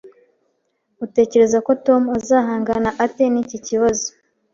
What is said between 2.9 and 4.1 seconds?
ate n'iki kibazo?